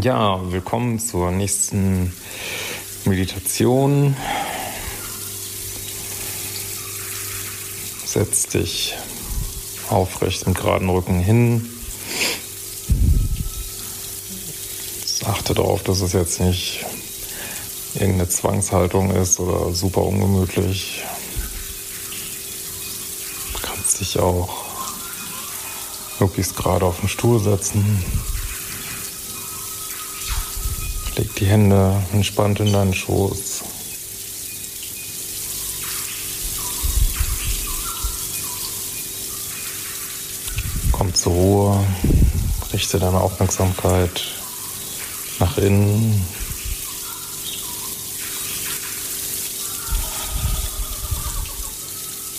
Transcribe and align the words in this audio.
Ja, 0.00 0.40
willkommen 0.50 0.98
zur 0.98 1.30
nächsten 1.30 2.12
Meditation. 3.04 4.16
Setz 8.04 8.48
dich 8.48 8.96
aufrecht 9.90 10.48
mit 10.48 10.56
geraden 10.56 10.88
Rücken 10.88 11.20
hin. 11.20 11.70
Achte 15.26 15.54
darauf, 15.54 15.84
dass 15.84 16.00
es 16.00 16.12
jetzt 16.12 16.40
nicht 16.40 16.84
irgendeine 17.94 18.28
Zwangshaltung 18.28 19.12
ist 19.12 19.38
oder 19.38 19.72
super 19.72 20.02
ungemütlich. 20.02 21.04
Du 23.52 23.60
kannst 23.62 24.00
dich 24.00 24.18
auch 24.18 24.64
möglichst 26.18 26.56
gerade 26.56 26.84
auf 26.84 26.98
den 26.98 27.08
Stuhl 27.08 27.38
setzen. 27.38 28.33
Die 31.38 31.46
Hände 31.46 32.00
entspannt 32.12 32.60
in 32.60 32.72
deinen 32.72 32.94
Schoß. 32.94 33.64
Komm 40.92 41.12
zur 41.12 41.32
Ruhe. 41.32 41.86
Richte 42.72 43.00
deine 43.00 43.20
Aufmerksamkeit 43.20 44.22
nach 45.40 45.58
innen. 45.58 46.24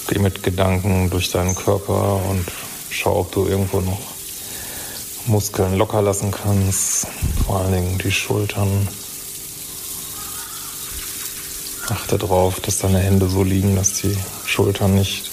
Geh 0.07 0.19
mit 0.19 0.41
Gedanken 0.41 1.09
durch 1.09 1.31
deinen 1.31 1.53
Körper 1.53 2.21
und 2.29 2.45
schau, 2.89 3.19
ob 3.19 3.31
du 3.33 3.45
irgendwo 3.45 3.81
noch 3.81 4.14
Muskeln 5.27 5.75
locker 5.75 6.01
lassen 6.01 6.31
kannst, 6.31 7.07
vor 7.45 7.61
allen 7.61 7.73
Dingen 7.73 7.97
die 7.97 8.11
Schultern. 8.11 8.87
Achte 11.89 12.17
darauf, 12.17 12.59
dass 12.59 12.79
deine 12.79 12.99
Hände 12.99 13.27
so 13.27 13.43
liegen, 13.43 13.75
dass 13.75 13.93
die 14.01 14.15
Schultern 14.45 14.95
nicht 14.95 15.31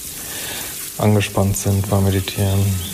angespannt 0.99 1.57
sind 1.57 1.91
beim 1.91 2.05
Meditieren. 2.05 2.92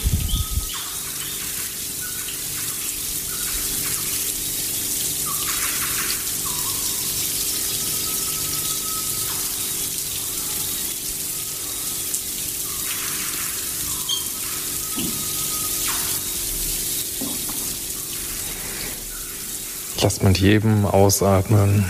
Lass 20.00 20.22
mit 20.22 20.38
jedem 20.38 20.86
Ausatmen 20.86 21.84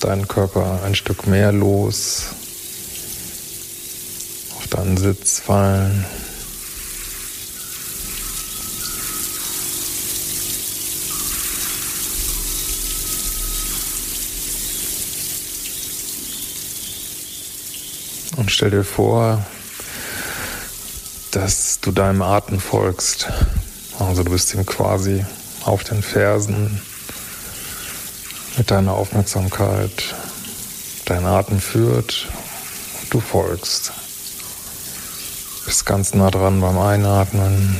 deinen 0.00 0.28
Körper 0.28 0.82
ein 0.84 0.94
Stück 0.94 1.26
mehr 1.26 1.50
los, 1.50 2.26
auf 4.58 4.66
deinen 4.66 4.98
Sitz 4.98 5.40
fallen. 5.40 6.04
Und 18.36 18.50
stell 18.50 18.70
dir 18.70 18.84
vor, 18.84 19.42
dass 21.30 21.80
du 21.80 21.92
deinem 21.92 22.20
Atem 22.20 22.60
folgst. 22.60 23.28
Also 23.98 24.22
du 24.22 24.32
bist 24.32 24.52
ihm 24.52 24.66
quasi 24.66 25.24
auf 25.64 25.82
den 25.82 26.02
Fersen 26.02 26.82
mit 28.56 28.70
deiner 28.70 28.92
Aufmerksamkeit 28.92 30.14
dein 31.04 31.24
Atem 31.24 31.60
führt, 31.60 32.28
du 33.10 33.20
folgst. 33.20 33.92
Bist 35.64 35.86
ganz 35.86 36.14
nah 36.14 36.30
dran 36.30 36.60
beim 36.60 36.78
Einatmen, 36.78 37.76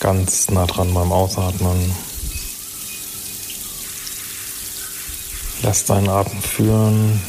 ganz 0.00 0.50
nah 0.50 0.66
dran 0.66 0.92
beim 0.94 1.12
Ausatmen. 1.12 1.94
Lass 5.62 5.84
deinen 5.84 6.08
Atem 6.08 6.42
führen 6.42 7.20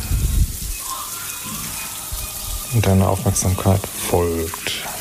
und 2.73 2.85
deine 2.85 3.07
Aufmerksamkeit 3.07 3.81
folgt. 3.87 4.94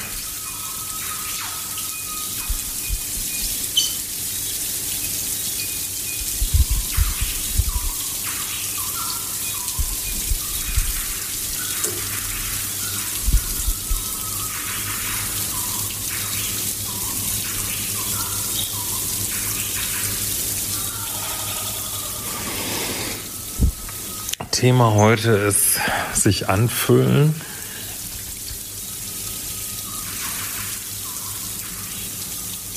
Thema 24.54 24.94
heute 24.94 25.30
ist 25.32 25.80
sich 26.12 26.48
anfühlen. 26.48 27.34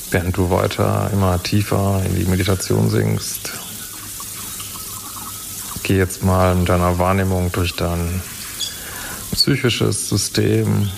Während 0.09 0.35
du 0.37 0.49
weiter 0.49 1.11
immer 1.13 1.41
tiefer 1.43 2.01
in 2.03 2.15
die 2.15 2.25
Meditation 2.25 2.89
sinkst, 2.89 3.51
geh 5.83 5.97
jetzt 5.97 6.23
mal 6.23 6.55
mit 6.55 6.67
deiner 6.67 6.97
Wahrnehmung 6.97 7.51
durch 7.51 7.75
dein 7.75 8.23
psychisches 9.33 10.09
System. 10.09 10.89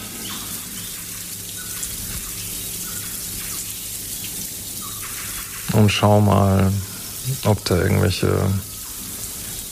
Und 5.73 5.89
schau 5.89 6.21
mal, 6.21 6.71
ob 7.43 7.65
da 7.65 7.75
irgendwelche 7.75 8.49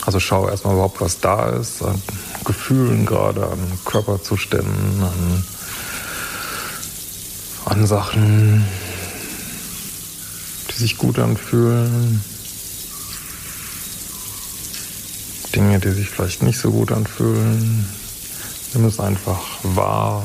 also 0.07 0.22
schau 0.22 0.47
erstmal 0.47 0.75
überhaupt, 0.75 1.01
was 1.01 1.19
da 1.19 1.50
ist, 1.50 1.84
an 1.84 2.01
Gefühlen 2.45 3.06
gerade, 3.06 3.45
an 3.45 3.59
Körperzuständen, 3.84 5.03
an, 5.03 5.44
an 7.66 7.85
Sachen, 7.85 8.66
die 10.72 10.78
sich 10.78 10.97
gut 10.97 11.19
anfühlen. 11.19 12.23
Dinge, 15.53 15.78
die 15.81 15.91
sich 15.91 16.09
vielleicht 16.09 16.41
nicht 16.41 16.57
so 16.57 16.72
gut 16.72 16.94
anfühlen. 16.94 17.85
Nimm 18.75 18.85
es 18.85 19.01
einfach 19.01 19.41
wahr, 19.63 20.24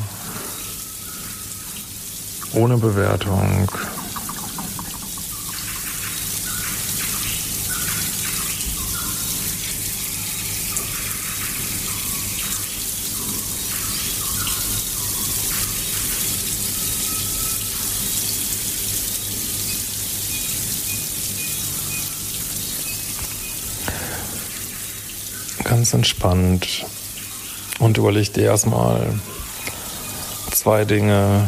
ohne 2.53 2.77
Bewertung. 2.77 3.69
Ganz 25.83 25.95
entspannt 25.95 26.87
und 27.81 27.99
überleg 27.99 28.33
dir 28.33 28.45
erstmal 28.45 29.05
zwei 30.53 30.85
Dinge, 30.85 31.45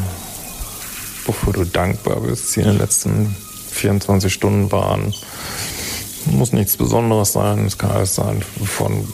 wofür 1.24 1.52
du 1.52 1.64
dankbar 1.64 2.18
bist, 2.18 2.56
die 2.56 2.60
in 2.60 2.66
den 2.66 2.78
letzten 2.78 3.36
24 3.70 4.34
Stunden 4.34 4.72
waren. 4.72 5.14
Muss 6.24 6.52
nichts 6.52 6.76
Besonderes 6.76 7.30
sein, 7.30 7.64
es 7.64 7.78
kann 7.78 7.92
alles 7.92 8.16
sein 8.16 8.42
von 8.64 9.06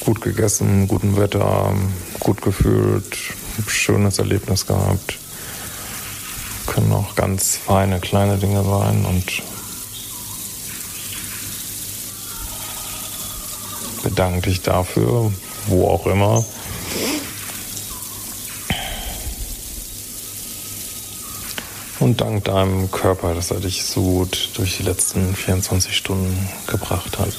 gut 0.00 0.20
gegessen, 0.20 0.86
gutem 0.86 1.16
Wetter, 1.16 1.72
gut 2.20 2.42
gefühlt, 2.42 3.16
schönes 3.66 4.18
Erlebnis 4.18 4.66
gehabt. 4.66 5.18
Können 6.66 6.92
auch 6.92 7.14
ganz 7.14 7.56
feine 7.56 8.00
kleine 8.00 8.36
Dinge 8.36 8.62
sein 8.64 9.06
und 9.06 9.42
bedanke 14.06 14.50
dich 14.50 14.62
dafür, 14.62 15.32
wo 15.66 15.88
auch 15.88 16.06
immer. 16.06 16.44
Und 21.98 22.20
dank 22.20 22.44
deinem 22.44 22.88
Körper, 22.92 23.34
dass 23.34 23.50
er 23.50 23.58
dich 23.58 23.84
so 23.84 24.00
gut 24.02 24.50
durch 24.54 24.76
die 24.76 24.84
letzten 24.84 25.34
24 25.34 25.96
Stunden 25.96 26.48
gebracht 26.68 27.18
hat. 27.18 27.34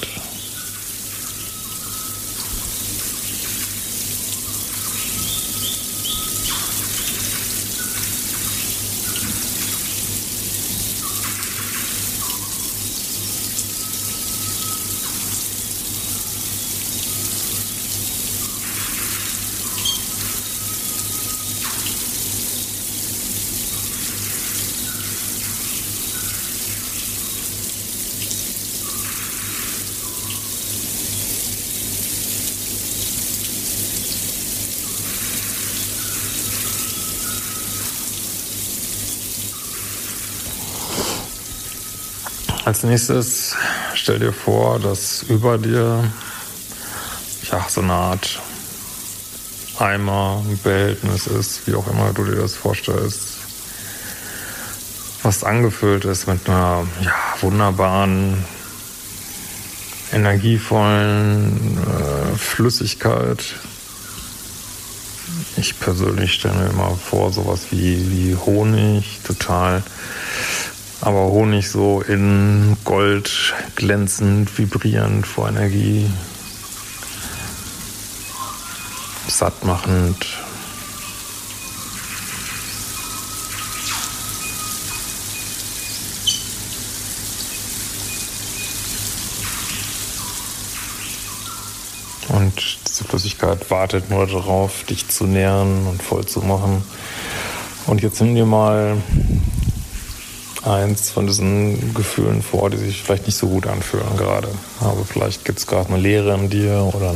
Als 42.68 42.82
nächstes 42.82 43.56
stell 43.94 44.18
dir 44.18 44.34
vor, 44.34 44.78
dass 44.78 45.22
über 45.22 45.56
dir 45.56 46.04
ja, 47.50 47.66
so 47.66 47.80
eine 47.80 47.94
Art 47.94 48.42
Eimer, 49.78 50.44
Behältnis 50.62 51.28
ist, 51.28 51.66
wie 51.66 51.74
auch 51.74 51.86
immer 51.90 52.12
du 52.12 52.24
dir 52.24 52.36
das 52.36 52.56
vorstellst, 52.56 53.38
was 55.22 55.44
angefüllt 55.44 56.04
ist 56.04 56.26
mit 56.26 56.46
einer 56.46 56.86
ja, 57.00 57.14
wunderbaren, 57.40 58.44
energievollen 60.12 61.78
äh, 61.78 62.36
Flüssigkeit. 62.36 63.42
Ich 65.56 65.80
persönlich 65.80 66.34
stelle 66.34 66.56
mir 66.56 66.66
immer 66.68 66.98
vor, 67.02 67.32
sowas 67.32 67.60
wie, 67.70 68.10
wie 68.10 68.36
Honig, 68.36 69.20
total 69.26 69.82
aber 71.00 71.30
Honig 71.30 71.70
so 71.70 72.00
in 72.00 72.76
Gold 72.84 73.54
glänzend, 73.76 74.56
vibrierend 74.58 75.26
vor 75.26 75.48
Energie, 75.48 76.10
satt 79.28 79.64
machend. 79.64 80.26
Und 92.28 92.78
diese 92.86 93.04
Flüssigkeit 93.04 93.70
wartet 93.70 94.10
nur 94.10 94.26
darauf, 94.26 94.84
dich 94.84 95.08
zu 95.08 95.24
nähren 95.24 95.86
und 95.86 96.02
voll 96.02 96.26
zu 96.26 96.40
machen. 96.40 96.84
Und 97.86 98.02
jetzt 98.02 98.20
nimm 98.20 98.34
dir 98.34 98.44
mal 98.44 98.98
eins 100.64 101.10
von 101.10 101.26
diesen 101.26 101.94
Gefühlen 101.94 102.42
vor, 102.42 102.70
die 102.70 102.76
sich 102.76 103.02
vielleicht 103.02 103.26
nicht 103.26 103.38
so 103.38 103.48
gut 103.48 103.66
anfühlen 103.66 104.16
gerade. 104.16 104.48
Aber 104.80 105.04
vielleicht 105.04 105.44
gibt 105.44 105.58
es 105.58 105.66
gerade 105.66 105.88
eine 105.88 105.98
Leere 105.98 106.34
in 106.34 106.50
dir 106.50 106.90
oder 106.94 107.14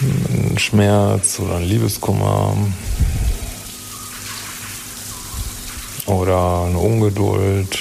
einen 0.00 0.58
Schmerz 0.58 1.40
oder 1.40 1.56
einen 1.56 1.66
Liebeskummer 1.66 2.56
oder 6.06 6.64
eine 6.64 6.78
Ungeduld. 6.78 7.78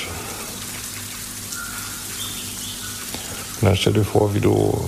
Und 3.62 3.68
dann 3.68 3.75
stell 3.75 3.94
dir 3.94 4.06
vor, 4.06 4.33
wie 4.33 4.41
du 4.41 4.83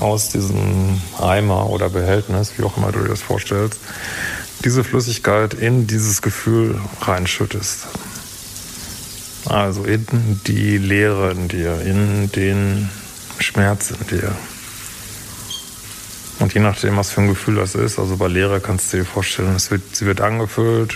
aus 0.00 0.28
diesem 0.28 1.00
Eimer 1.20 1.70
oder 1.70 1.88
Behältnis, 1.88 2.52
wie 2.56 2.64
auch 2.64 2.76
immer 2.76 2.90
du 2.90 3.00
dir 3.00 3.08
das 3.08 3.22
vorstellst, 3.22 3.78
diese 4.64 4.82
Flüssigkeit 4.82 5.54
in 5.54 5.86
dieses 5.86 6.22
Gefühl 6.22 6.80
reinschüttest. 7.00 7.86
Also 9.46 9.84
in 9.84 10.40
die 10.46 10.78
Leere 10.78 11.32
in 11.32 11.48
dir, 11.48 11.80
in 11.82 12.30
den 12.32 12.88
Schmerz 13.38 13.90
in 13.90 14.06
dir. 14.06 14.34
Und 16.40 16.54
je 16.54 16.60
nachdem, 16.60 16.96
was 16.96 17.10
für 17.10 17.20
ein 17.20 17.28
Gefühl 17.28 17.56
das 17.56 17.74
ist, 17.74 17.98
also 17.98 18.16
bei 18.16 18.28
Leere 18.28 18.60
kannst 18.60 18.92
du 18.92 18.98
dir 18.98 19.04
vorstellen, 19.04 19.54
es 19.54 19.70
wird, 19.70 19.94
sie 19.94 20.06
wird 20.06 20.20
angefüllt. 20.20 20.94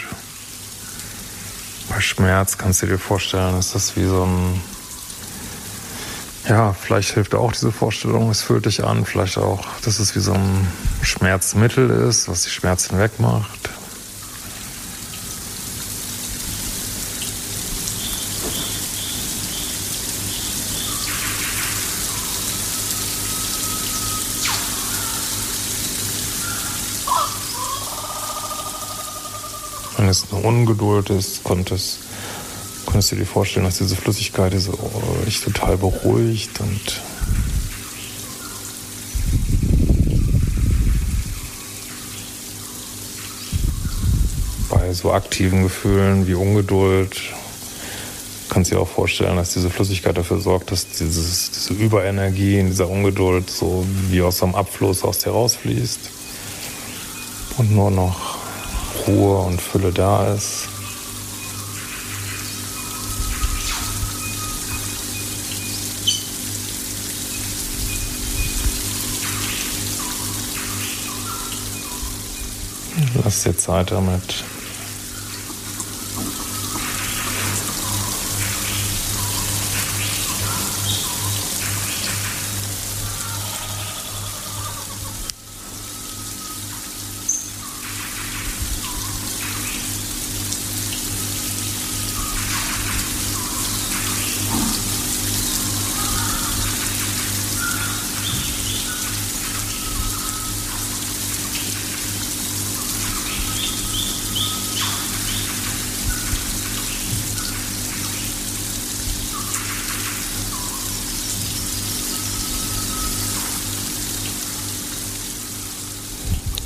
Bei 1.89 2.01
Schmerz 2.01 2.59
kannst 2.59 2.83
du 2.83 2.87
dir 2.87 2.99
vorstellen, 2.99 3.59
ist 3.59 3.75
das 3.75 3.97
wie 3.97 4.05
so 4.05 4.25
ein, 4.25 4.61
ja, 6.49 6.73
vielleicht 6.73 7.15
hilft 7.15 7.35
auch 7.35 7.53
diese 7.53 7.73
Vorstellung, 7.73 8.31
es 8.31 8.43
fühlt 8.43 8.67
dich 8.67 8.85
an, 8.85 9.05
vielleicht 9.05 9.39
auch, 9.39 9.65
dass 9.83 9.99
es 9.99 10.15
wie 10.17 10.21
so 10.21 10.33
ein 10.33 10.67
Schmerzmittel 11.03 11.89
ist, 11.91 12.29
was 12.29 12.43
die 12.43 12.51
Schmerzen 12.51 12.99
wegmacht. 12.99 13.71
Es 30.09 30.33
eine 30.33 30.43
Ungeduld 30.43 31.11
ist, 31.11 31.45
konntest, 31.45 32.01
konntest 32.87 33.13
du 33.13 33.17
dir 33.17 33.27
vorstellen, 33.27 33.67
dass 33.67 33.79
diese 33.79 33.97
Flüssigkeit 33.97 34.53
so 34.59 34.73
oh, 34.73 35.25
dich 35.25 35.41
total 35.41 35.77
beruhigt 35.77 36.61
und 36.61 37.01
bei 44.71 44.93
so 44.93 45.13
aktiven 45.13 45.63
Gefühlen 45.63 46.27
wie 46.27 46.35
Ungeduld 46.35 47.21
kannst 48.49 48.71
du 48.71 48.77
dir 48.77 48.81
auch 48.81 48.89
vorstellen, 48.89 49.37
dass 49.37 49.53
diese 49.53 49.69
Flüssigkeit 49.69 50.17
dafür 50.17 50.41
sorgt, 50.41 50.73
dass 50.73 50.89
dieses, 50.89 51.51
diese 51.51 51.75
Überenergie 51.75 52.59
in 52.59 52.69
dieser 52.69 52.89
Ungeduld 52.89 53.51
so 53.51 53.85
wie 54.09 54.23
aus 54.23 54.43
einem 54.43 54.55
Abfluss 54.55 55.05
aus 55.05 55.19
dir 55.19 55.31
rausfließt. 55.31 56.01
Und 57.59 57.73
nur 57.73 57.91
noch 57.91 58.38
Ruhe 59.09 59.39
und 59.39 59.61
Fülle 59.61 59.91
da 59.91 60.35
ist. 60.35 60.69
Lass 73.25 73.43
dir 73.45 73.57
Zeit 73.57 73.91
damit. 73.91 74.45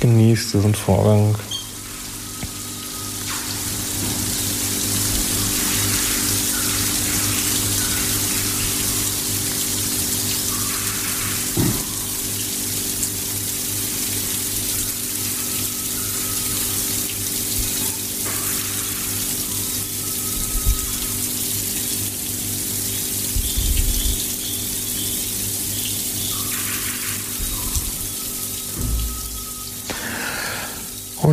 Genießt 0.03 0.55
diesen 0.55 0.75
Vorgang. 0.75 1.33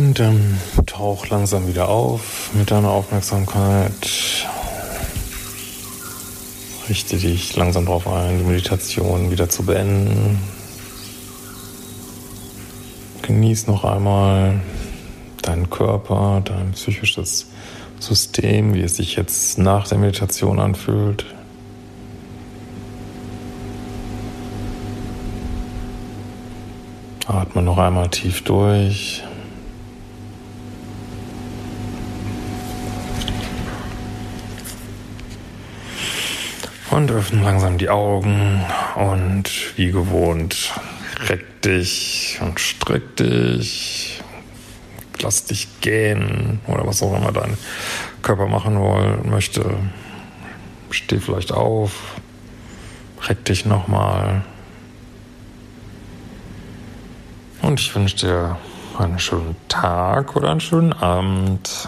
Und 0.01 0.17
dann 0.17 0.59
tauch 0.87 1.27
langsam 1.27 1.67
wieder 1.67 1.87
auf 1.87 2.49
mit 2.55 2.71
deiner 2.71 2.89
Aufmerksamkeit. 2.89 3.93
Richte 6.89 7.17
dich 7.17 7.55
langsam 7.55 7.85
darauf 7.85 8.07
ein, 8.07 8.39
die 8.39 8.43
Meditation 8.43 9.29
wieder 9.29 9.47
zu 9.47 9.63
beenden. 9.63 10.39
Genieß 13.21 13.67
noch 13.67 13.85
einmal 13.85 14.61
deinen 15.43 15.69
Körper, 15.69 16.41
dein 16.43 16.71
psychisches 16.71 17.45
System, 17.99 18.73
wie 18.73 18.81
es 18.81 18.95
sich 18.95 19.15
jetzt 19.15 19.59
nach 19.59 19.87
der 19.87 19.99
Meditation 19.99 20.59
anfühlt. 20.59 21.27
Atme 27.27 27.61
noch 27.61 27.77
einmal 27.77 28.09
tief 28.09 28.43
durch. 28.43 29.23
Und 36.91 37.09
öffne 37.09 37.41
langsam 37.41 37.77
die 37.77 37.89
Augen 37.89 38.65
und 38.95 39.49
wie 39.77 39.91
gewohnt 39.91 40.73
reck 41.29 41.61
dich 41.61 42.37
und 42.41 42.59
streck 42.59 43.15
dich. 43.15 44.21
Lass 45.21 45.45
dich 45.45 45.79
gehen 45.81 46.59
oder 46.67 46.85
was 46.85 47.01
auch 47.01 47.15
immer 47.15 47.31
dein 47.31 47.57
Körper 48.21 48.47
machen 48.47 48.79
wollen 48.79 49.29
möchte. 49.29 49.77
Steh 50.89 51.19
vielleicht 51.19 51.53
auf, 51.53 52.15
reck 53.27 53.45
dich 53.45 53.65
nochmal. 53.65 54.43
Und 57.61 57.79
ich 57.79 57.95
wünsche 57.95 58.17
dir 58.17 58.57
einen 58.97 59.19
schönen 59.19 59.55
Tag 59.69 60.35
oder 60.35 60.51
einen 60.51 60.59
schönen 60.59 60.91
Abend. 60.91 61.87